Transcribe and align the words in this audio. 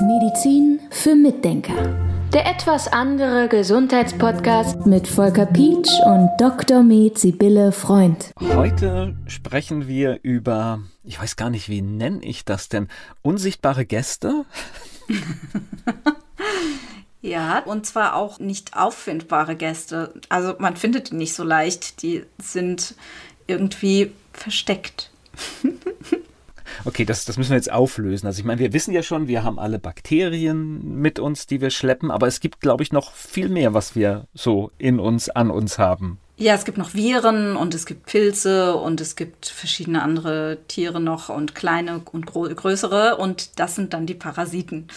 Medizin 0.00 0.80
für 0.90 1.14
Mitdenker. 1.14 1.74
Der 2.32 2.46
etwas 2.46 2.88
andere 2.88 3.48
Gesundheitspodcast 3.48 4.86
mit 4.86 5.06
Volker 5.06 5.46
Pietsch 5.46 5.90
und 6.04 6.30
Dr. 6.38 6.82
Med 6.82 7.18
Sibylle 7.18 7.72
Freund. 7.72 8.32
Heute 8.40 9.16
sprechen 9.26 9.88
wir 9.88 10.20
über, 10.22 10.80
ich 11.04 11.20
weiß 11.20 11.36
gar 11.36 11.50
nicht, 11.50 11.68
wie 11.68 11.82
nenne 11.82 12.22
ich 12.22 12.44
das 12.44 12.68
denn, 12.68 12.88
unsichtbare 13.22 13.86
Gäste? 13.86 14.44
Ja, 17.22 17.58
und 17.58 17.86
zwar 17.86 18.14
auch 18.14 18.38
nicht 18.38 18.76
auffindbare 18.76 19.56
Gäste. 19.56 20.14
Also 20.28 20.54
man 20.60 20.76
findet 20.76 21.10
die 21.10 21.16
nicht 21.16 21.34
so 21.34 21.42
leicht. 21.42 22.02
Die 22.02 22.24
sind 22.40 22.94
irgendwie 23.48 24.12
versteckt. 24.32 25.10
Okay, 26.86 27.04
das, 27.04 27.24
das 27.24 27.36
müssen 27.36 27.50
wir 27.50 27.56
jetzt 27.56 27.72
auflösen. 27.72 28.28
Also 28.28 28.38
ich 28.38 28.44
meine, 28.44 28.60
wir 28.60 28.72
wissen 28.72 28.94
ja 28.94 29.02
schon, 29.02 29.26
wir 29.26 29.42
haben 29.42 29.58
alle 29.58 29.80
Bakterien 29.80 31.00
mit 31.00 31.18
uns, 31.18 31.48
die 31.48 31.60
wir 31.60 31.70
schleppen, 31.70 32.12
aber 32.12 32.28
es 32.28 32.38
gibt, 32.38 32.60
glaube 32.60 32.84
ich, 32.84 32.92
noch 32.92 33.12
viel 33.12 33.48
mehr, 33.48 33.74
was 33.74 33.96
wir 33.96 34.28
so 34.34 34.70
in 34.78 35.00
uns, 35.00 35.28
an 35.28 35.50
uns 35.50 35.80
haben. 35.80 36.18
Ja, 36.38 36.52
es 36.52 36.66
gibt 36.66 36.76
noch 36.76 36.92
Viren 36.92 37.56
und 37.56 37.74
es 37.74 37.86
gibt 37.86 38.04
Pilze 38.04 38.76
und 38.76 39.00
es 39.00 39.16
gibt 39.16 39.46
verschiedene 39.46 40.02
andere 40.02 40.58
Tiere 40.68 41.00
noch 41.00 41.30
und 41.30 41.54
kleine 41.54 42.02
und 42.12 42.26
größere 42.26 43.16
und 43.16 43.58
das 43.58 43.74
sind 43.74 43.94
dann 43.94 44.04
die 44.04 44.12
Parasiten. 44.12 44.88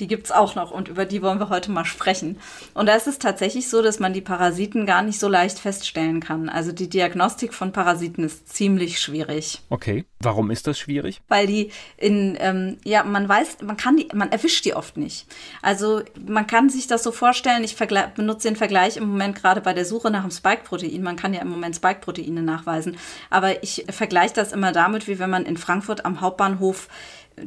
Die 0.00 0.08
gibt's 0.08 0.32
auch 0.32 0.56
noch 0.56 0.72
und 0.72 0.88
über 0.88 1.04
die 1.04 1.22
wollen 1.22 1.38
wir 1.38 1.50
heute 1.50 1.70
mal 1.70 1.84
sprechen. 1.84 2.40
Und 2.74 2.86
da 2.86 2.96
ist 2.96 3.06
es 3.06 3.20
tatsächlich 3.20 3.68
so, 3.68 3.80
dass 3.80 4.00
man 4.00 4.12
die 4.12 4.20
Parasiten 4.20 4.86
gar 4.86 5.02
nicht 5.02 5.20
so 5.20 5.28
leicht 5.28 5.60
feststellen 5.60 6.18
kann. 6.18 6.48
Also 6.48 6.72
die 6.72 6.90
Diagnostik 6.90 7.54
von 7.54 7.70
Parasiten 7.70 8.24
ist 8.24 8.48
ziemlich 8.48 8.98
schwierig. 8.98 9.60
Okay, 9.70 10.04
warum 10.18 10.50
ist 10.50 10.66
das 10.66 10.80
schwierig? 10.80 11.20
Weil 11.28 11.46
die 11.46 11.70
in, 11.96 12.36
ähm, 12.40 12.78
ja, 12.82 13.04
man 13.04 13.28
weiß, 13.28 13.58
man 13.62 13.76
kann 13.76 13.98
die, 13.98 14.08
man 14.14 14.32
erwischt 14.32 14.64
die 14.64 14.74
oft 14.74 14.96
nicht. 14.96 15.26
Also 15.62 16.02
man 16.26 16.48
kann 16.48 16.70
sich 16.70 16.88
das 16.88 17.04
so 17.04 17.12
vorstellen, 17.12 17.62
ich 17.62 17.76
benutze 18.16 18.48
den 18.48 18.56
Vergleich 18.56 18.96
im 18.96 19.08
Moment 19.08 19.36
gerade 19.36 19.60
bei 19.60 19.74
der 19.74 19.84
Suche 19.84 20.10
nach 20.10 20.22
dem 20.22 20.32
Spike-Protein 20.32 20.87
Spike-Protein. 20.88 21.02
Man 21.02 21.16
kann 21.16 21.34
ja 21.34 21.40
im 21.40 21.48
Moment 21.48 21.76
Spike-Proteine 21.76 22.42
nachweisen. 22.42 22.96
Aber 23.30 23.62
ich 23.62 23.84
vergleiche 23.90 24.34
das 24.34 24.52
immer 24.52 24.72
damit, 24.72 25.08
wie 25.08 25.18
wenn 25.18 25.30
man 25.30 25.46
in 25.46 25.56
Frankfurt 25.56 26.04
am 26.04 26.20
Hauptbahnhof 26.20 26.88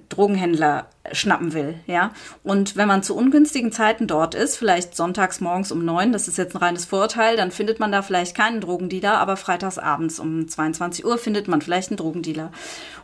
Drogenhändler 0.10 0.88
schnappen 1.12 1.54
will, 1.54 1.76
ja. 1.88 2.12
Und 2.44 2.76
wenn 2.76 2.88
man 2.88 3.04
zu 3.04 3.16
ungünstigen 3.16 3.72
Zeiten 3.72 4.08
dort 4.08 4.36
ist, 4.36 4.58
vielleicht 4.58 4.96
sonntags 4.96 5.42
morgens 5.42 5.72
um 5.72 5.84
neun, 5.84 6.12
das 6.12 6.28
ist 6.28 6.38
jetzt 6.38 6.56
ein 6.56 6.60
reines 6.60 6.86
Vorurteil, 6.86 7.38
dann 7.38 7.52
findet 7.52 7.80
man 7.80 7.92
da 7.92 8.02
vielleicht 8.02 8.36
keinen 8.36 8.62
Drogendealer, 8.62 9.18
aber 9.18 9.38
freitags 9.38 9.78
abends 9.78 10.20
um 10.20 10.48
22 10.48 11.06
Uhr 11.06 11.18
findet 11.18 11.48
man 11.48 11.62
vielleicht 11.62 11.90
einen 11.90 11.98
Drogendealer. 11.98 12.52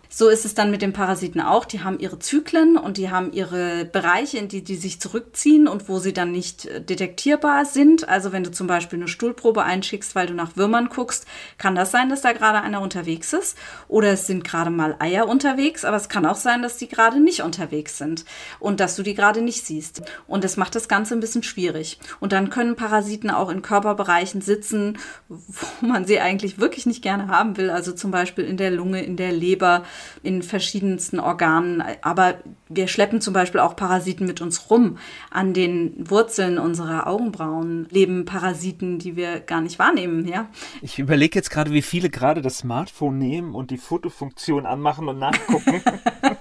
So 0.09 0.29
ist 0.29 0.45
es 0.45 0.53
dann 0.53 0.71
mit 0.71 0.81
den 0.81 0.93
Parasiten 0.93 1.41
auch. 1.41 1.65
Die 1.65 1.83
haben 1.83 1.99
ihre 1.99 2.17
Zyklen 2.17 2.77
und 2.77 2.97
die 2.97 3.11
haben 3.11 3.33
ihre 3.33 3.85
Bereiche, 3.85 4.37
in 4.37 4.47
die 4.47 4.63
die 4.63 4.77
sich 4.77 5.01
zurückziehen 5.01 5.67
und 5.67 5.89
wo 5.89 5.99
sie 5.99 6.13
dann 6.13 6.31
nicht 6.31 6.65
äh, 6.65 6.81
detektierbar 6.81 7.65
sind. 7.65 8.07
Also 8.07 8.31
wenn 8.31 8.43
du 8.43 8.51
zum 8.51 8.67
Beispiel 8.67 8.99
eine 8.99 9.09
Stuhlprobe 9.09 9.63
einschickst, 9.63 10.15
weil 10.15 10.27
du 10.27 10.33
nach 10.33 10.55
Würmern 10.55 10.89
guckst, 10.89 11.25
kann 11.57 11.75
das 11.75 11.91
sein, 11.91 12.09
dass 12.09 12.21
da 12.21 12.31
gerade 12.31 12.61
einer 12.61 12.81
unterwegs 12.81 13.33
ist. 13.33 13.57
Oder 13.87 14.13
es 14.13 14.27
sind 14.27 14.43
gerade 14.43 14.69
mal 14.69 14.95
Eier 14.99 15.27
unterwegs, 15.27 15.83
aber 15.83 15.97
es 15.97 16.09
kann 16.09 16.25
auch 16.25 16.35
sein, 16.35 16.61
dass 16.61 16.76
die 16.77 16.87
gerade 16.87 17.19
nicht 17.19 17.41
unterwegs 17.41 17.97
sind 17.97 18.25
und 18.59 18.79
dass 18.79 18.95
du 18.95 19.03
die 19.03 19.13
gerade 19.13 19.41
nicht 19.41 19.65
siehst. 19.65 20.01
Und 20.27 20.43
das 20.43 20.57
macht 20.57 20.75
das 20.75 20.87
Ganze 20.87 21.13
ein 21.13 21.19
bisschen 21.19 21.43
schwierig. 21.43 21.99
Und 22.19 22.31
dann 22.31 22.49
können 22.49 22.75
Parasiten 22.75 23.29
auch 23.29 23.49
in 23.49 23.61
Körperbereichen 23.61 24.41
sitzen, 24.41 24.97
wo 25.27 25.85
man 25.85 26.05
sie 26.05 26.19
eigentlich 26.19 26.59
wirklich 26.59 26.85
nicht 26.85 27.01
gerne 27.01 27.27
haben 27.27 27.57
will. 27.57 27.69
Also 27.69 27.91
zum 27.91 28.11
Beispiel 28.11 28.45
in 28.45 28.57
der 28.57 28.71
Lunge, 28.71 29.03
in 29.03 29.17
der 29.17 29.31
Leber 29.31 29.83
in 30.23 30.43
verschiedensten 30.43 31.19
Organen. 31.19 31.83
Aber 32.01 32.35
wir 32.69 32.87
schleppen 32.87 33.21
zum 33.21 33.33
Beispiel 33.33 33.61
auch 33.61 33.75
Parasiten 33.75 34.27
mit 34.27 34.41
uns 34.41 34.69
rum. 34.69 34.97
An 35.31 35.53
den 35.53 36.09
Wurzeln 36.09 36.57
unserer 36.57 37.07
Augenbrauen 37.07 37.87
leben 37.89 38.25
Parasiten, 38.25 38.99
die 38.99 39.15
wir 39.15 39.39
gar 39.39 39.61
nicht 39.61 39.79
wahrnehmen. 39.79 40.27
Ja? 40.27 40.47
Ich 40.81 40.99
überlege 40.99 41.37
jetzt 41.37 41.49
gerade, 41.49 41.71
wie 41.71 41.81
viele 41.81 42.09
gerade 42.09 42.41
das 42.41 42.59
Smartphone 42.59 43.17
nehmen 43.17 43.55
und 43.55 43.71
die 43.71 43.77
Fotofunktion 43.77 44.65
anmachen 44.65 45.07
und 45.07 45.19
nachgucken. 45.19 45.81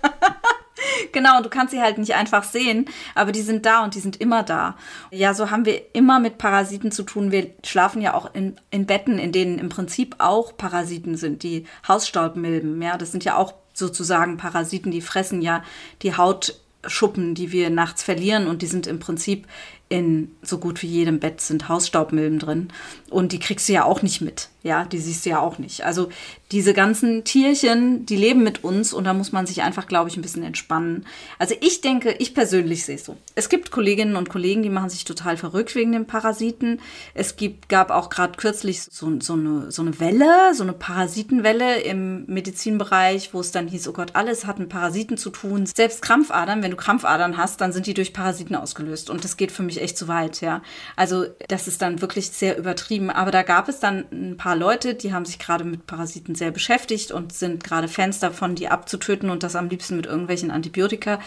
Genau, 1.16 1.40
du 1.40 1.48
kannst 1.48 1.70
sie 1.70 1.80
halt 1.80 1.96
nicht 1.96 2.14
einfach 2.14 2.44
sehen, 2.44 2.84
aber 3.14 3.32
die 3.32 3.40
sind 3.40 3.64
da 3.64 3.82
und 3.82 3.94
die 3.94 4.00
sind 4.00 4.20
immer 4.20 4.42
da. 4.42 4.76
Ja, 5.10 5.32
so 5.32 5.50
haben 5.50 5.64
wir 5.64 5.80
immer 5.94 6.20
mit 6.20 6.36
Parasiten 6.36 6.92
zu 6.92 7.04
tun. 7.04 7.32
Wir 7.32 7.54
schlafen 7.64 8.02
ja 8.02 8.12
auch 8.12 8.34
in, 8.34 8.58
in 8.70 8.84
Betten, 8.84 9.18
in 9.18 9.32
denen 9.32 9.58
im 9.58 9.70
Prinzip 9.70 10.16
auch 10.18 10.58
Parasiten 10.58 11.16
sind, 11.16 11.42
die 11.42 11.64
Hausstaubmilben. 11.88 12.82
Ja, 12.82 12.98
das 12.98 13.12
sind 13.12 13.24
ja 13.24 13.38
auch 13.38 13.54
sozusagen 13.72 14.36
Parasiten, 14.36 14.92
die 14.92 15.00
fressen 15.00 15.40
ja 15.40 15.64
die 16.02 16.14
Hautschuppen, 16.14 17.34
die 17.34 17.50
wir 17.50 17.70
nachts 17.70 18.02
verlieren 18.02 18.46
und 18.46 18.60
die 18.60 18.66
sind 18.66 18.86
im 18.86 18.98
Prinzip 18.98 19.46
in 19.88 20.36
so 20.42 20.58
gut 20.58 20.82
wie 20.82 20.88
jedem 20.88 21.18
Bett 21.18 21.40
sind 21.40 21.70
Hausstaubmilben 21.70 22.40
drin 22.40 22.68
und 23.08 23.32
die 23.32 23.38
kriegst 23.38 23.70
du 23.70 23.72
ja 23.72 23.84
auch 23.84 24.02
nicht 24.02 24.20
mit. 24.20 24.50
Ja, 24.66 24.84
die 24.84 24.98
siehst 24.98 25.24
du 25.24 25.30
ja 25.30 25.38
auch 25.38 25.58
nicht. 25.58 25.84
Also 25.84 26.08
diese 26.50 26.74
ganzen 26.74 27.22
Tierchen, 27.22 28.04
die 28.04 28.16
leben 28.16 28.42
mit 28.42 28.64
uns 28.64 28.92
und 28.92 29.04
da 29.04 29.14
muss 29.14 29.30
man 29.30 29.46
sich 29.46 29.62
einfach, 29.62 29.86
glaube 29.86 30.10
ich, 30.10 30.16
ein 30.16 30.22
bisschen 30.22 30.42
entspannen. 30.42 31.06
Also 31.38 31.54
ich 31.60 31.82
denke, 31.82 32.16
ich 32.18 32.34
persönlich 32.34 32.84
sehe 32.84 32.96
es 32.96 33.04
so. 33.04 33.16
Es 33.36 33.48
gibt 33.48 33.70
Kolleginnen 33.70 34.16
und 34.16 34.28
Kollegen, 34.28 34.64
die 34.64 34.68
machen 34.68 34.88
sich 34.88 35.04
total 35.04 35.36
verrückt 35.36 35.76
wegen 35.76 35.92
den 35.92 36.08
Parasiten. 36.08 36.80
Es 37.14 37.36
gibt, 37.36 37.68
gab 37.68 37.92
auch 37.92 38.10
gerade 38.10 38.36
kürzlich 38.36 38.82
so, 38.82 39.20
so, 39.20 39.34
eine, 39.34 39.70
so 39.70 39.82
eine 39.82 40.00
Welle, 40.00 40.52
so 40.52 40.64
eine 40.64 40.72
Parasitenwelle 40.72 41.82
im 41.82 42.26
Medizinbereich, 42.26 43.32
wo 43.32 43.38
es 43.38 43.52
dann 43.52 43.68
hieß, 43.68 43.86
oh 43.86 43.92
Gott, 43.92 44.16
alles 44.16 44.46
hat 44.46 44.58
mit 44.58 44.68
Parasiten 44.68 45.16
zu 45.16 45.30
tun. 45.30 45.66
Selbst 45.66 46.02
Krampfadern, 46.02 46.64
wenn 46.64 46.72
du 46.72 46.76
Krampfadern 46.76 47.36
hast, 47.36 47.60
dann 47.60 47.70
sind 47.70 47.86
die 47.86 47.94
durch 47.94 48.12
Parasiten 48.12 48.56
ausgelöst. 48.56 49.10
Und 49.10 49.22
das 49.22 49.36
geht 49.36 49.52
für 49.52 49.62
mich 49.62 49.80
echt 49.80 49.96
zu 49.96 50.08
weit, 50.08 50.40
ja. 50.40 50.60
Also 50.96 51.24
das 51.46 51.68
ist 51.68 51.82
dann 51.82 52.00
wirklich 52.00 52.30
sehr 52.30 52.58
übertrieben. 52.58 53.10
Aber 53.10 53.30
da 53.30 53.44
gab 53.44 53.68
es 53.68 53.78
dann 53.78 54.06
ein 54.10 54.36
paar 54.36 54.55
Leute, 54.56 54.94
die 54.94 55.12
haben 55.12 55.24
sich 55.24 55.38
gerade 55.38 55.64
mit 55.64 55.86
Parasiten 55.86 56.34
sehr 56.34 56.50
beschäftigt 56.50 57.12
und 57.12 57.32
sind 57.32 57.62
gerade 57.64 57.88
Fans 57.88 58.18
davon, 58.18 58.54
die 58.54 58.68
abzutöten 58.68 59.30
und 59.30 59.42
das 59.42 59.56
am 59.56 59.68
liebsten 59.68 59.96
mit 59.96 60.06
irgendwelchen 60.06 60.50
Antibiotika, 60.50 61.20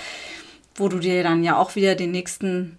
wo 0.75 0.89
du 0.89 0.99
dir 0.99 1.23
dann 1.23 1.43
ja 1.43 1.57
auch 1.57 1.75
wieder 1.75 1.95
den 1.95 2.11
nächsten 2.11 2.77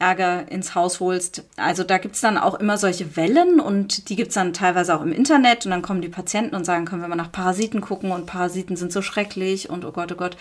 Ärger 0.00 0.50
ins 0.50 0.74
Haus 0.74 0.98
holst. 0.98 1.44
Also 1.56 1.84
da 1.84 1.98
gibt 1.98 2.14
es 2.14 2.22
dann 2.22 2.38
auch 2.38 2.54
immer 2.54 2.78
solche 2.78 3.16
Wellen 3.16 3.60
und 3.60 4.08
die 4.08 4.16
gibt 4.16 4.30
es 4.30 4.34
dann 4.34 4.54
teilweise 4.54 4.96
auch 4.96 5.02
im 5.02 5.12
Internet 5.12 5.66
und 5.66 5.70
dann 5.70 5.82
kommen 5.82 6.00
die 6.00 6.08
Patienten 6.08 6.56
und 6.56 6.64
sagen, 6.64 6.86
können 6.86 7.02
wir 7.02 7.08
mal 7.08 7.16
nach 7.16 7.30
Parasiten 7.30 7.82
gucken 7.82 8.10
und 8.10 8.26
Parasiten 8.26 8.76
sind 8.76 8.92
so 8.92 9.02
schrecklich 9.02 9.68
und 9.68 9.84
oh 9.84 9.92
Gott, 9.92 10.10
oh 10.10 10.16
Gott. 10.16 10.36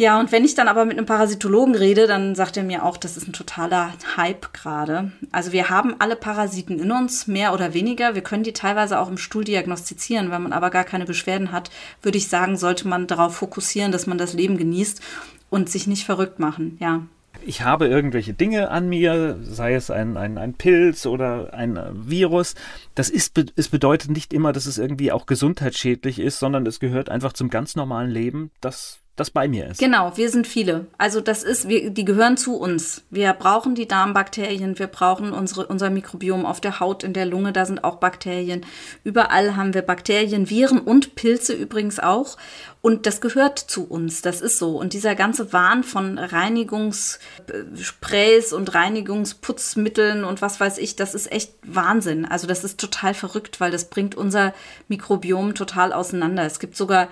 Ja, 0.00 0.18
und 0.18 0.32
wenn 0.32 0.46
ich 0.46 0.54
dann 0.54 0.66
aber 0.66 0.86
mit 0.86 0.96
einem 0.96 1.04
Parasitologen 1.04 1.74
rede, 1.74 2.06
dann 2.06 2.34
sagt 2.34 2.56
er 2.56 2.62
mir 2.62 2.86
auch, 2.86 2.96
das 2.96 3.18
ist 3.18 3.28
ein 3.28 3.34
totaler 3.34 3.92
Hype 4.16 4.54
gerade. 4.54 5.12
Also 5.30 5.52
wir 5.52 5.68
haben 5.68 5.94
alle 5.98 6.16
Parasiten 6.16 6.78
in 6.78 6.90
uns, 6.90 7.26
mehr 7.26 7.52
oder 7.52 7.74
weniger. 7.74 8.14
Wir 8.14 8.22
können 8.22 8.42
die 8.42 8.54
teilweise 8.54 8.98
auch 8.98 9.10
im 9.10 9.18
Stuhl 9.18 9.44
diagnostizieren. 9.44 10.30
Wenn 10.30 10.42
man 10.42 10.54
aber 10.54 10.70
gar 10.70 10.84
keine 10.84 11.04
Beschwerden 11.04 11.52
hat, 11.52 11.70
würde 12.00 12.16
ich 12.16 12.28
sagen, 12.28 12.56
sollte 12.56 12.88
man 12.88 13.08
darauf 13.08 13.36
fokussieren, 13.36 13.92
dass 13.92 14.06
man 14.06 14.16
das 14.16 14.32
Leben 14.32 14.56
genießt 14.56 15.02
und 15.50 15.68
sich 15.68 15.86
nicht 15.86 16.06
verrückt 16.06 16.38
machen, 16.38 16.78
ja. 16.80 17.02
Ich 17.44 17.60
habe 17.60 17.86
irgendwelche 17.86 18.32
Dinge 18.32 18.70
an 18.70 18.88
mir, 18.88 19.38
sei 19.42 19.74
es 19.74 19.90
ein, 19.90 20.16
ein, 20.16 20.38
ein 20.38 20.54
Pilz 20.54 21.04
oder 21.04 21.52
ein 21.52 21.78
Virus. 21.92 22.54
Das 22.94 23.10
ist, 23.10 23.38
es 23.54 23.68
bedeutet 23.68 24.10
nicht 24.10 24.32
immer, 24.32 24.54
dass 24.54 24.64
es 24.64 24.78
irgendwie 24.78 25.12
auch 25.12 25.26
gesundheitsschädlich 25.26 26.20
ist, 26.20 26.38
sondern 26.38 26.64
es 26.66 26.80
gehört 26.80 27.10
einfach 27.10 27.34
zum 27.34 27.50
ganz 27.50 27.76
normalen 27.76 28.10
Leben, 28.10 28.50
dass 28.62 29.00
das 29.20 29.30
bei 29.30 29.46
mir 29.46 29.68
ist. 29.68 29.78
Genau, 29.78 30.16
wir 30.16 30.30
sind 30.30 30.46
viele. 30.46 30.86
Also 30.98 31.20
das 31.20 31.42
ist, 31.42 31.68
wir, 31.68 31.90
die 31.90 32.04
gehören 32.04 32.38
zu 32.38 32.56
uns. 32.56 33.02
Wir 33.10 33.32
brauchen 33.34 33.74
die 33.74 33.86
Darmbakterien, 33.86 34.78
wir 34.78 34.86
brauchen 34.86 35.32
unsere, 35.32 35.66
unser 35.66 35.90
Mikrobiom 35.90 36.46
auf 36.46 36.60
der 36.60 36.80
Haut, 36.80 37.04
in 37.04 37.12
der 37.12 37.26
Lunge, 37.26 37.52
da 37.52 37.66
sind 37.66 37.84
auch 37.84 37.96
Bakterien. 37.96 38.64
Überall 39.04 39.56
haben 39.56 39.74
wir 39.74 39.82
Bakterien, 39.82 40.48
Viren 40.48 40.80
und 40.80 41.14
Pilze 41.14 41.52
übrigens 41.52 42.00
auch. 42.00 42.38
Und 42.82 43.04
das 43.04 43.20
gehört 43.20 43.58
zu 43.58 43.86
uns, 43.86 44.22
das 44.22 44.40
ist 44.40 44.58
so. 44.58 44.78
Und 44.78 44.94
dieser 44.94 45.14
ganze 45.14 45.52
Wahn 45.52 45.84
von 45.84 46.16
Reinigungssprays 46.16 48.54
und 48.54 48.74
Reinigungsputzmitteln 48.74 50.24
und 50.24 50.40
was 50.40 50.60
weiß 50.60 50.78
ich, 50.78 50.96
das 50.96 51.14
ist 51.14 51.30
echt 51.30 51.52
Wahnsinn. 51.62 52.24
Also 52.24 52.46
das 52.46 52.64
ist 52.64 52.80
total 52.80 53.12
verrückt, 53.12 53.60
weil 53.60 53.70
das 53.70 53.90
bringt 53.90 54.14
unser 54.14 54.54
Mikrobiom 54.88 55.54
total 55.54 55.92
auseinander. 55.92 56.46
Es 56.46 56.58
gibt 56.58 56.74
sogar 56.74 57.08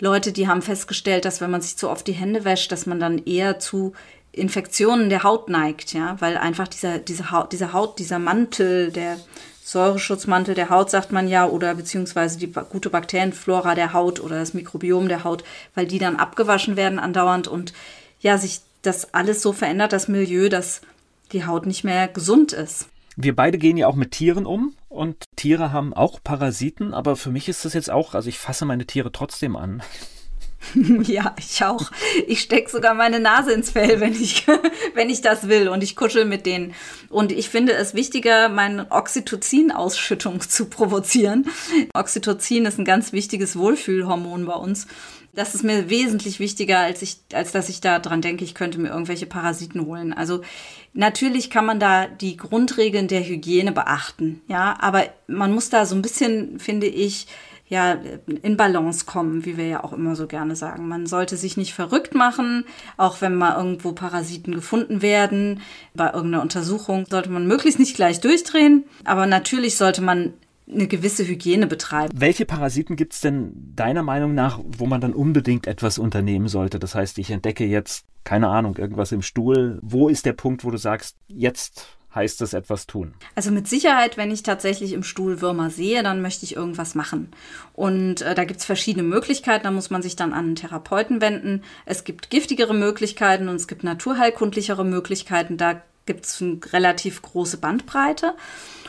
Leute, 0.00 0.32
die 0.32 0.48
haben 0.48 0.62
festgestellt, 0.62 1.24
dass 1.24 1.40
wenn 1.40 1.50
man 1.50 1.62
sich 1.62 1.76
zu 1.76 1.88
oft 1.88 2.06
die 2.06 2.12
Hände 2.12 2.44
wäscht, 2.44 2.72
dass 2.72 2.86
man 2.86 3.00
dann 3.00 3.24
eher 3.24 3.58
zu 3.58 3.92
Infektionen 4.32 5.08
der 5.08 5.22
Haut 5.22 5.48
neigt, 5.48 5.92
ja, 5.92 6.16
weil 6.20 6.36
einfach 6.36 6.66
dieser, 6.66 6.98
diese 6.98 7.30
Haut, 7.30 7.52
dieser 7.52 7.72
Haut, 7.72 7.98
dieser 7.98 8.18
Mantel, 8.18 8.90
der 8.90 9.18
Säureschutzmantel 9.62 10.54
der 10.54 10.70
Haut, 10.70 10.90
sagt 10.90 11.12
man 11.12 11.28
ja, 11.28 11.46
oder 11.46 11.74
beziehungsweise 11.74 12.38
die 12.38 12.52
gute 12.52 12.90
Bakterienflora 12.90 13.74
der 13.74 13.92
Haut 13.92 14.20
oder 14.20 14.38
das 14.38 14.52
Mikrobiom 14.52 15.08
der 15.08 15.24
Haut, 15.24 15.44
weil 15.74 15.86
die 15.86 15.98
dann 15.98 16.16
abgewaschen 16.16 16.76
werden 16.76 16.98
andauernd 16.98 17.48
und 17.48 17.72
ja, 18.20 18.36
sich 18.36 18.60
das 18.82 19.14
alles 19.14 19.40
so 19.40 19.52
verändert, 19.52 19.92
das 19.92 20.08
Milieu, 20.08 20.48
dass 20.48 20.82
die 21.32 21.46
Haut 21.46 21.66
nicht 21.66 21.84
mehr 21.84 22.08
gesund 22.08 22.52
ist. 22.52 22.88
Wir 23.16 23.36
beide 23.36 23.58
gehen 23.58 23.76
ja 23.76 23.86
auch 23.86 23.94
mit 23.94 24.10
Tieren 24.10 24.46
um 24.46 24.74
und 24.88 25.24
Tiere 25.36 25.72
haben 25.72 25.94
auch 25.94 26.20
Parasiten, 26.22 26.94
aber 26.94 27.16
für 27.16 27.30
mich 27.30 27.48
ist 27.48 27.64
das 27.64 27.74
jetzt 27.74 27.90
auch, 27.90 28.14
also 28.14 28.28
ich 28.28 28.38
fasse 28.38 28.64
meine 28.64 28.86
Tiere 28.86 29.12
trotzdem 29.12 29.56
an. 29.56 29.82
ja, 31.02 31.34
ich 31.38 31.64
auch. 31.64 31.90
Ich 32.26 32.40
stecke 32.40 32.70
sogar 32.70 32.94
meine 32.94 33.20
Nase 33.20 33.52
ins 33.52 33.70
Fell, 33.70 34.00
wenn 34.00 34.12
ich, 34.12 34.46
wenn 34.94 35.10
ich 35.10 35.20
das 35.20 35.48
will 35.48 35.68
und 35.68 35.82
ich 35.82 35.96
kuschel 35.96 36.24
mit 36.24 36.46
denen. 36.46 36.74
Und 37.10 37.32
ich 37.32 37.48
finde 37.48 37.72
es 37.74 37.94
wichtiger, 37.94 38.48
meine 38.48 38.90
Oxytocin-Ausschüttung 38.90 40.40
zu 40.40 40.66
provozieren. 40.66 41.48
Oxytocin 41.94 42.66
ist 42.66 42.78
ein 42.78 42.84
ganz 42.84 43.12
wichtiges 43.12 43.56
Wohlfühlhormon 43.56 44.46
bei 44.46 44.54
uns. 44.54 44.86
Das 45.34 45.54
ist 45.54 45.64
mir 45.64 45.90
wesentlich 45.90 46.38
wichtiger, 46.38 46.78
als 46.78 47.02
ich, 47.02 47.16
als 47.32 47.50
dass 47.50 47.68
ich 47.68 47.80
da 47.80 47.98
dran 47.98 48.22
denke, 48.22 48.44
ich 48.44 48.54
könnte 48.54 48.78
mir 48.78 48.90
irgendwelche 48.90 49.26
Parasiten 49.26 49.84
holen. 49.84 50.12
Also 50.12 50.42
natürlich 50.92 51.50
kann 51.50 51.66
man 51.66 51.80
da 51.80 52.06
die 52.06 52.36
Grundregeln 52.36 53.08
der 53.08 53.24
Hygiene 53.24 53.72
beachten, 53.72 54.42
ja, 54.46 54.76
aber 54.78 55.06
man 55.26 55.52
muss 55.52 55.70
da 55.70 55.86
so 55.86 55.96
ein 55.96 56.02
bisschen, 56.02 56.60
finde 56.60 56.86
ich, 56.86 57.26
ja, 57.74 57.98
in 58.42 58.56
Balance 58.56 59.04
kommen, 59.04 59.44
wie 59.44 59.56
wir 59.56 59.66
ja 59.66 59.82
auch 59.82 59.92
immer 59.92 60.14
so 60.14 60.28
gerne 60.28 60.54
sagen. 60.54 60.86
Man 60.86 61.06
sollte 61.06 61.36
sich 61.36 61.56
nicht 61.56 61.74
verrückt 61.74 62.14
machen, 62.14 62.64
auch 62.96 63.20
wenn 63.20 63.34
mal 63.34 63.56
irgendwo 63.56 63.90
Parasiten 63.90 64.54
gefunden 64.54 65.02
werden. 65.02 65.60
Bei 65.92 66.12
irgendeiner 66.12 66.42
Untersuchung 66.42 67.04
sollte 67.10 67.30
man 67.30 67.48
möglichst 67.48 67.80
nicht 67.80 67.96
gleich 67.96 68.20
durchdrehen, 68.20 68.84
aber 69.04 69.26
natürlich 69.26 69.76
sollte 69.76 70.02
man 70.02 70.34
eine 70.70 70.86
gewisse 70.86 71.26
Hygiene 71.26 71.66
betreiben. 71.66 72.14
Welche 72.16 72.46
Parasiten 72.46 72.94
gibt 72.94 73.12
es 73.12 73.20
denn 73.20 73.52
deiner 73.74 74.04
Meinung 74.04 74.34
nach, 74.34 74.60
wo 74.64 74.86
man 74.86 75.00
dann 75.00 75.12
unbedingt 75.12 75.66
etwas 75.66 75.98
unternehmen 75.98 76.46
sollte? 76.46 76.78
Das 76.78 76.94
heißt, 76.94 77.18
ich 77.18 77.32
entdecke 77.32 77.66
jetzt, 77.66 78.06
keine 78.22 78.48
Ahnung, 78.48 78.76
irgendwas 78.76 79.10
im 79.10 79.22
Stuhl. 79.22 79.80
Wo 79.82 80.08
ist 80.08 80.26
der 80.26 80.32
Punkt, 80.32 80.64
wo 80.64 80.70
du 80.70 80.78
sagst, 80.78 81.16
jetzt 81.26 81.98
heißt 82.14 82.40
es 82.42 82.52
etwas 82.52 82.86
tun? 82.86 83.14
Also 83.34 83.50
mit 83.50 83.68
Sicherheit, 83.68 84.16
wenn 84.16 84.30
ich 84.30 84.42
tatsächlich 84.42 84.92
im 84.92 85.02
Stuhl 85.02 85.40
Würmer 85.40 85.70
sehe, 85.70 86.02
dann 86.02 86.22
möchte 86.22 86.44
ich 86.44 86.56
irgendwas 86.56 86.94
machen. 86.94 87.32
Und 87.72 88.22
äh, 88.22 88.34
da 88.34 88.44
gibt 88.44 88.60
es 88.60 88.66
verschiedene 88.66 89.02
Möglichkeiten, 89.02 89.64
da 89.64 89.70
muss 89.70 89.90
man 89.90 90.02
sich 90.02 90.16
dann 90.16 90.32
an 90.32 90.44
einen 90.44 90.54
Therapeuten 90.56 91.20
wenden. 91.20 91.62
Es 91.86 92.04
gibt 92.04 92.30
giftigere 92.30 92.74
Möglichkeiten 92.74 93.48
und 93.48 93.56
es 93.56 93.68
gibt 93.68 93.84
naturheilkundlichere 93.84 94.84
Möglichkeiten. 94.84 95.56
Da 95.56 95.82
gibt 96.06 96.26
es 96.26 96.40
eine 96.40 96.58
relativ 96.72 97.22
große 97.22 97.58
Bandbreite. 97.58 98.34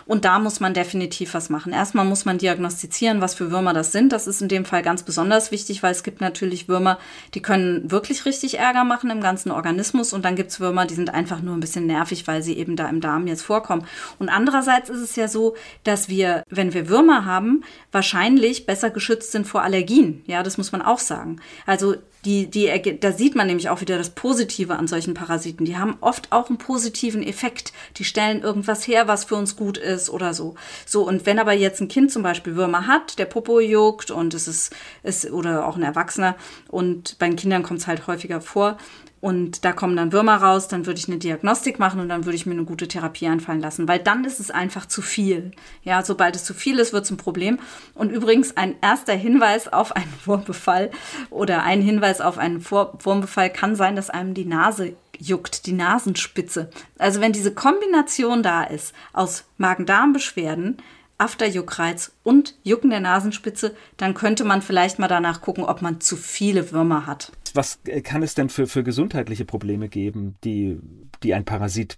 Und 0.07 0.23
da 0.23 0.37
muss 0.37 0.59
man 0.59 0.75
definitiv 0.75 1.33
was 1.33 1.49
machen. 1.49 1.73
Erstmal 1.73 2.05
muss 2.05 2.25
man 2.25 2.37
diagnostizieren, 2.37 3.21
was 3.21 3.33
für 3.33 3.49
Würmer 3.49 3.73
das 3.73 3.91
sind. 3.91 4.11
Das 4.11 4.27
ist 4.27 4.39
in 4.39 4.47
dem 4.47 4.63
Fall 4.63 4.83
ganz 4.83 5.01
besonders 5.01 5.51
wichtig, 5.51 5.81
weil 5.81 5.91
es 5.91 6.03
gibt 6.03 6.21
natürlich 6.21 6.67
Würmer, 6.67 6.99
die 7.33 7.41
können 7.41 7.89
wirklich 7.89 8.25
richtig 8.25 8.59
Ärger 8.59 8.83
machen 8.83 9.09
im 9.09 9.19
ganzen 9.19 9.49
Organismus. 9.49 10.13
Und 10.13 10.23
dann 10.23 10.35
gibt 10.35 10.51
es 10.51 10.59
Würmer, 10.59 10.85
die 10.85 10.93
sind 10.93 11.11
einfach 11.11 11.41
nur 11.41 11.55
ein 11.55 11.59
bisschen 11.59 11.87
nervig, 11.87 12.27
weil 12.27 12.43
sie 12.43 12.55
eben 12.55 12.75
da 12.75 12.87
im 12.87 13.01
Darm 13.01 13.25
jetzt 13.25 13.41
vorkommen. 13.41 13.87
Und 14.19 14.29
andererseits 14.29 14.89
ist 14.89 15.01
es 15.01 15.15
ja 15.15 15.27
so, 15.27 15.55
dass 15.83 16.07
wir, 16.07 16.43
wenn 16.49 16.73
wir 16.75 16.87
Würmer 16.87 17.25
haben, 17.25 17.63
wahrscheinlich 17.91 18.67
besser 18.67 18.91
geschützt 18.91 19.31
sind 19.31 19.47
vor 19.47 19.63
Allergien. 19.63 20.23
Ja, 20.27 20.43
das 20.43 20.59
muss 20.59 20.71
man 20.71 20.83
auch 20.83 20.99
sagen. 20.99 21.41
Also 21.65 21.95
die, 22.25 22.49
die, 22.49 22.99
da 22.99 23.11
sieht 23.11 23.35
man 23.35 23.47
nämlich 23.47 23.69
auch 23.69 23.81
wieder 23.81 23.97
das 23.97 24.09
Positive 24.09 24.75
an 24.75 24.87
solchen 24.87 25.13
Parasiten. 25.13 25.65
Die 25.65 25.77
haben 25.77 25.97
oft 26.01 26.31
auch 26.31 26.49
einen 26.49 26.57
positiven 27.05 27.23
Effekt. 27.23 27.73
Die 27.97 28.03
stellen 28.03 28.41
irgendwas 28.41 28.87
her, 28.87 29.07
was 29.07 29.25
für 29.25 29.35
uns 29.35 29.55
gut 29.55 29.77
ist 29.77 30.09
oder 30.09 30.33
so. 30.33 30.55
So, 30.85 31.07
und 31.07 31.25
wenn 31.25 31.39
aber 31.39 31.53
jetzt 31.53 31.81
ein 31.81 31.87
Kind 31.87 32.11
zum 32.11 32.23
Beispiel 32.23 32.55
Würmer 32.55 32.87
hat, 32.87 33.19
der 33.19 33.25
Popo 33.25 33.59
juckt 33.59 34.11
und 34.11 34.33
es 34.33 34.47
ist, 34.47 34.75
ist 35.03 35.31
oder 35.31 35.67
auch 35.67 35.75
ein 35.75 35.83
Erwachsener 35.83 36.35
und 36.69 37.17
bei 37.19 37.27
den 37.27 37.35
Kindern 37.35 37.63
kommt 37.63 37.81
es 37.81 37.87
halt 37.87 38.07
häufiger 38.07 38.41
vor, 38.41 38.77
und 39.25 39.65
da 39.65 39.71
kommen 39.71 39.95
dann 39.95 40.11
Würmer 40.11 40.35
raus, 40.35 40.67
dann 40.67 40.85
würde 40.85 40.99
ich 40.99 41.07
eine 41.07 41.17
Diagnostik 41.17 41.79
machen 41.79 41.99
und 41.99 42.09
dann 42.09 42.25
würde 42.25 42.35
ich 42.35 42.45
mir 42.45 42.51
eine 42.51 42.63
gute 42.63 42.87
Therapie 42.87 43.27
einfallen 43.27 43.59
lassen, 43.59 43.87
weil 43.87 43.97
dann 43.97 44.23
ist 44.23 44.39
es 44.39 44.51
einfach 44.51 44.85
zu 44.85 45.01
viel. 45.01 45.49
Ja, 45.81 46.03
sobald 46.03 46.35
es 46.35 46.43
zu 46.43 46.53
viel 46.53 46.77
ist, 46.77 46.93
wird 46.93 47.05
es 47.05 47.09
ein 47.09 47.17
Problem. 47.17 47.57
Und 47.95 48.11
übrigens 48.11 48.55
ein 48.55 48.75
erster 48.83 49.15
Hinweis 49.15 49.67
auf 49.67 49.95
einen 49.95 50.13
Wurmbefall 50.25 50.91
oder 51.31 51.63
ein 51.63 51.81
Hinweis 51.81 52.21
auf 52.21 52.37
einen 52.37 52.63
Wurmbefall 52.69 53.49
kann 53.49 53.75
sein, 53.75 53.95
dass 53.95 54.11
einem 54.11 54.35
die 54.35 54.45
Nase 54.45 54.93
juckt, 55.19 55.65
die 55.65 55.73
Nasenspitze. 55.73 56.69
Also 56.97 57.21
wenn 57.21 57.33
diese 57.33 57.53
Kombination 57.53 58.43
da 58.43 58.63
ist 58.63 58.93
aus 59.13 59.45
Magen-Darm-Beschwerden, 59.57 60.77
Afterjuckreiz 61.17 62.11
und 62.23 62.55
Jucken 62.63 62.89
der 62.89 62.99
Nasenspitze, 62.99 63.75
dann 63.97 64.13
könnte 64.13 64.43
man 64.43 64.61
vielleicht 64.61 64.99
mal 64.99 65.07
danach 65.07 65.41
gucken, 65.41 65.63
ob 65.63 65.81
man 65.81 66.01
zu 66.01 66.17
viele 66.17 66.71
Würmer 66.71 67.05
hat 67.05 67.31
was 67.55 67.79
kann 68.03 68.23
es 68.23 68.35
denn 68.35 68.49
für, 68.49 68.67
für 68.67 68.83
gesundheitliche 68.83 69.45
Probleme 69.45 69.89
geben, 69.89 70.35
die, 70.43 70.79
die 71.23 71.33
ein 71.33 71.45
Parasit 71.45 71.97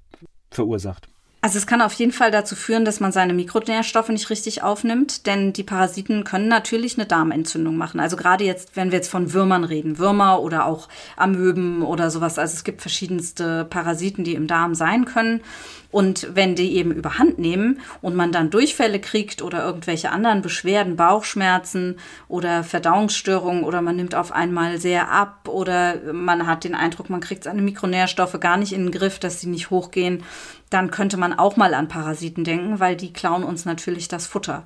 verursacht? 0.52 1.10
Also 1.40 1.60
es 1.60 1.68
kann 1.68 1.82
auf 1.82 1.94
jeden 1.94 2.12
Fall 2.12 2.32
dazu 2.32 2.56
führen, 2.56 2.84
dass 2.84 3.00
man 3.00 3.12
seine 3.12 3.34
Mikronährstoffe 3.34 4.10
nicht 4.10 4.30
richtig 4.32 4.64
aufnimmt, 4.64 5.28
denn 5.28 5.54
die 5.54 5.64
Parasiten 5.64 6.24
können 6.24 6.48
natürlich 6.48 6.98
eine 6.98 7.06
Darmentzündung 7.06 7.78
machen. 7.78 8.00
Also 8.00 8.18
gerade 8.18 8.44
jetzt, 8.44 8.76
wenn 8.76 8.92
wir 8.92 8.98
jetzt 8.98 9.12
von 9.12 9.34
Würmern 9.34 9.64
reden, 9.64 10.00
Würmer 10.00 10.42
oder 10.42 10.66
auch 10.66 10.90
Amöben 11.16 11.84
oder 11.84 12.10
sowas. 12.10 12.40
Also 12.40 12.56
es 12.56 12.64
gibt 12.64 12.82
verschiedenste 12.82 13.66
Parasiten, 13.66 14.24
die 14.24 14.34
im 14.34 14.48
Darm 14.48 14.74
sein 14.74 15.06
können. 15.06 15.42
Und 15.90 16.36
wenn 16.36 16.56
die 16.56 16.76
eben 16.76 16.92
überhand 16.92 17.40
nehmen 17.40 17.80
und 18.02 18.16
man 18.16 18.32
dann 18.32 18.50
Durchfälle 18.50 19.00
kriegt 19.00 19.42
oder 19.42 19.64
irgendwelche 19.64 20.12
anderen 20.12 20.42
Beschwerden, 20.42 20.98
Bauchschmerzen 20.98 21.98
oder 22.28 22.64
Verdauungsstörungen 22.64 23.64
oder 23.64 23.82
man 23.82 23.96
nimmt 23.96 24.14
auf 24.14 24.32
einmal 24.32 24.80
sehr 24.80 25.10
ab 25.10 25.48
oder 25.48 25.96
man 26.12 26.46
hat 26.46 26.66
den 26.66 26.76
Eindruck, 26.76 27.10
man 27.10 27.22
kriegt 27.22 27.46
seine 27.46 27.62
Mikronährstoffe 27.62 28.40
gar 28.40 28.58
nicht 28.58 28.74
in 28.74 28.84
den 28.84 28.92
Griff, 28.92 29.20
dass 29.20 29.40
sie 29.40 29.48
nicht 29.48 29.70
hochgehen, 29.70 30.24
dann 30.70 30.92
könnte 30.92 31.16
man 31.16 31.38
auch 31.38 31.56
mal 31.56 31.74
an 31.74 31.88
Parasiten 31.88 32.44
denken, 32.44 32.80
weil 32.82 32.98
die 32.98 33.14
klauen 33.14 33.44
uns 33.44 33.64
natürlich 33.64 34.10
das 34.10 34.28
Futter 34.28 34.64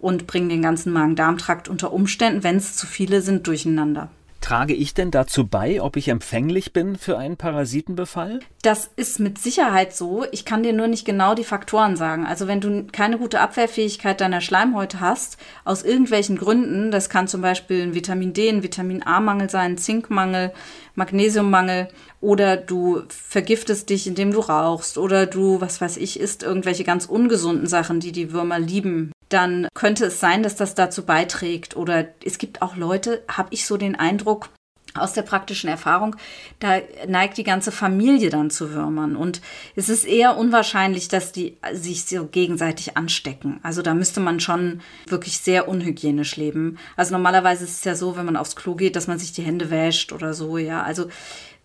und 0.00 0.26
bringen 0.26 0.48
den 0.48 0.62
ganzen 0.62 0.92
Magen-Darm-Trakt 0.92 1.68
unter 1.68 1.92
Umständen, 1.92 2.42
wenn 2.42 2.56
es 2.56 2.76
zu 2.76 2.86
viele 2.86 3.22
sind, 3.22 3.46
durcheinander. 3.46 4.10
Trage 4.44 4.74
ich 4.74 4.92
denn 4.92 5.10
dazu 5.10 5.46
bei, 5.46 5.80
ob 5.80 5.96
ich 5.96 6.08
empfänglich 6.08 6.74
bin 6.74 6.96
für 6.96 7.16
einen 7.16 7.38
Parasitenbefall? 7.38 8.40
Das 8.60 8.90
ist 8.94 9.18
mit 9.18 9.38
Sicherheit 9.38 9.96
so. 9.96 10.26
Ich 10.32 10.44
kann 10.44 10.62
dir 10.62 10.74
nur 10.74 10.86
nicht 10.86 11.06
genau 11.06 11.34
die 11.34 11.44
Faktoren 11.44 11.96
sagen. 11.96 12.26
Also 12.26 12.46
wenn 12.46 12.60
du 12.60 12.84
keine 12.92 13.16
gute 13.16 13.40
Abwehrfähigkeit 13.40 14.20
deiner 14.20 14.42
Schleimhäute 14.42 15.00
hast, 15.00 15.38
aus 15.64 15.82
irgendwelchen 15.82 16.36
Gründen, 16.36 16.90
das 16.90 17.08
kann 17.08 17.26
zum 17.26 17.40
Beispiel 17.40 17.84
ein 17.84 17.94
Vitamin 17.94 18.34
D, 18.34 18.50
ein 18.50 18.62
Vitamin 18.62 19.02
A-Mangel 19.02 19.48
sein, 19.48 19.72
ein 19.72 19.78
Zinkmangel, 19.78 20.52
Magnesiummangel 20.94 21.88
oder 22.20 22.58
du 22.58 23.02
vergiftest 23.08 23.88
dich, 23.88 24.06
indem 24.06 24.30
du 24.30 24.40
rauchst 24.40 24.98
oder 24.98 25.24
du, 25.24 25.62
was 25.62 25.80
weiß 25.80 25.96
ich, 25.96 26.20
isst 26.20 26.42
irgendwelche 26.42 26.84
ganz 26.84 27.06
ungesunden 27.06 27.66
Sachen, 27.66 27.98
die 27.98 28.12
die 28.12 28.30
Würmer 28.32 28.58
lieben, 28.58 29.10
dann 29.34 29.68
könnte 29.74 30.06
es 30.06 30.20
sein, 30.20 30.42
dass 30.42 30.54
das 30.54 30.74
dazu 30.74 31.04
beiträgt. 31.04 31.76
Oder 31.76 32.06
es 32.24 32.38
gibt 32.38 32.62
auch 32.62 32.76
Leute, 32.76 33.22
habe 33.28 33.48
ich 33.50 33.66
so 33.66 33.76
den 33.76 33.96
Eindruck, 33.96 34.48
aus 34.96 35.12
der 35.12 35.22
praktischen 35.22 35.68
Erfahrung, 35.68 36.14
da 36.60 36.78
neigt 37.08 37.36
die 37.36 37.42
ganze 37.42 37.72
Familie 37.72 38.30
dann 38.30 38.50
zu 38.50 38.72
Würmern. 38.72 39.16
Und 39.16 39.40
es 39.74 39.88
ist 39.88 40.04
eher 40.04 40.36
unwahrscheinlich, 40.36 41.08
dass 41.08 41.32
die 41.32 41.56
sich 41.72 42.04
so 42.04 42.26
gegenseitig 42.26 42.96
anstecken. 42.96 43.58
Also 43.64 43.82
da 43.82 43.92
müsste 43.92 44.20
man 44.20 44.38
schon 44.38 44.82
wirklich 45.08 45.38
sehr 45.38 45.68
unhygienisch 45.68 46.36
leben. 46.36 46.78
Also 46.96 47.12
normalerweise 47.12 47.64
ist 47.64 47.78
es 47.78 47.84
ja 47.84 47.96
so, 47.96 48.16
wenn 48.16 48.24
man 48.24 48.36
aufs 48.36 48.54
Klo 48.54 48.76
geht, 48.76 48.94
dass 48.94 49.08
man 49.08 49.18
sich 49.18 49.32
die 49.32 49.42
Hände 49.42 49.68
wäscht 49.68 50.12
oder 50.12 50.32
so, 50.32 50.58
ja. 50.58 50.84
Also 50.84 51.06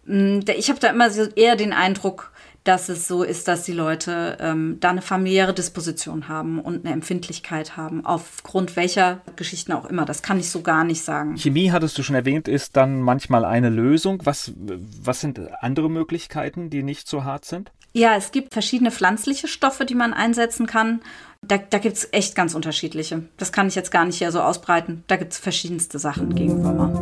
mm, 0.05 0.39
ich 0.57 0.69
habe 0.71 0.79
da 0.79 0.87
immer 0.87 1.11
so 1.11 1.25
eher 1.35 1.55
den 1.55 1.71
Eindruck, 1.71 2.31
dass 2.69 2.87
es 2.87 3.07
so 3.07 3.23
ist, 3.23 3.47
dass 3.47 3.63
die 3.63 3.71
Leute 3.71 4.37
ähm, 4.39 4.77
da 4.79 4.91
eine 4.91 5.01
familiäre 5.01 5.55
Disposition 5.55 6.27
haben 6.27 6.59
und 6.59 6.85
eine 6.85 6.93
Empfindlichkeit 6.93 7.77
haben, 7.77 8.05
aufgrund 8.05 8.75
welcher 8.75 9.21
Geschichten 9.35 9.71
auch 9.71 9.85
immer. 9.85 10.05
Das 10.05 10.21
kann 10.21 10.39
ich 10.39 10.51
so 10.51 10.61
gar 10.61 10.83
nicht 10.83 11.01
sagen. 11.01 11.35
Chemie, 11.35 11.71
hattest 11.71 11.97
du 11.97 12.03
schon 12.03 12.13
erwähnt, 12.13 12.47
ist 12.47 12.77
dann 12.77 13.01
manchmal 13.01 13.43
eine 13.43 13.69
Lösung. 13.69 14.21
Was, 14.23 14.53
was 14.55 15.19
sind 15.19 15.41
andere 15.63 15.89
Möglichkeiten, 15.89 16.69
die 16.69 16.83
nicht 16.83 17.07
so 17.07 17.23
hart 17.23 17.45
sind? 17.45 17.71
Ja, 17.91 18.15
es 18.15 18.31
gibt 18.31 18.53
verschiedene 18.53 18.91
pflanzliche 18.91 19.47
Stoffe, 19.47 19.83
die 19.85 19.95
man 19.95 20.13
einsetzen 20.13 20.67
kann. 20.67 21.01
Da, 21.41 21.57
da 21.57 21.79
gibt 21.79 21.97
es 21.97 22.09
echt 22.11 22.35
ganz 22.35 22.53
unterschiedliche. 22.53 23.23
Das 23.37 23.51
kann 23.51 23.67
ich 23.67 23.73
jetzt 23.73 23.89
gar 23.89 24.05
nicht 24.05 24.19
hier 24.19 24.31
so 24.31 24.41
ausbreiten. 24.41 25.03
Da 25.07 25.15
gibt 25.15 25.33
es 25.33 25.39
verschiedenste 25.39 25.97
Sachen 25.97 26.35
gegen 26.35 26.63
Würmer. 26.63 27.01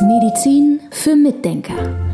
Medizin 0.00 0.80
für 0.90 1.16
Mitdenker. 1.16 2.13